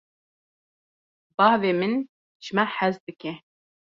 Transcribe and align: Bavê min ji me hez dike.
Bavê 1.37 1.71
min 1.79 1.93
ji 2.43 2.51
me 2.55 2.63
hez 2.75 2.95
dike. 3.05 3.33